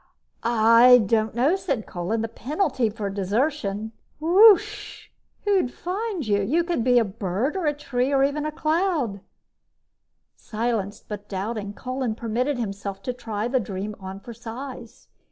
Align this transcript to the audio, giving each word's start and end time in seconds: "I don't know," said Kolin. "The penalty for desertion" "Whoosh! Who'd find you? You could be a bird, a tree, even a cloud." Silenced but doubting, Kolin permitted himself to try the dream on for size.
"I 0.41 1.03
don't 1.05 1.35
know," 1.35 1.55
said 1.55 1.85
Kolin. 1.85 2.23
"The 2.23 2.27
penalty 2.27 2.89
for 2.89 3.07
desertion" 3.11 3.91
"Whoosh! 4.19 5.09
Who'd 5.43 5.71
find 5.71 6.25
you? 6.25 6.41
You 6.41 6.63
could 6.63 6.83
be 6.83 6.97
a 6.97 7.05
bird, 7.05 7.55
a 7.55 7.71
tree, 7.71 8.11
even 8.11 8.43
a 8.43 8.51
cloud." 8.51 9.19
Silenced 10.35 11.05
but 11.07 11.29
doubting, 11.29 11.73
Kolin 11.75 12.15
permitted 12.15 12.57
himself 12.57 13.03
to 13.03 13.13
try 13.13 13.47
the 13.47 13.59
dream 13.59 13.95
on 13.99 14.19
for 14.19 14.33
size. 14.33 15.07